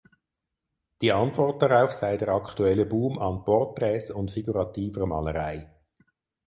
Die 1.03 1.11
Antwort 1.11 1.61
darauf 1.61 1.91
sei 1.91 2.17
der 2.17 2.29
aktuelle 2.29 2.87
Boom 2.87 3.19
an 3.19 3.43
Porträts 3.43 4.09
und 4.09 4.31
figurativer 4.31 5.05
Malerei. 5.05 5.71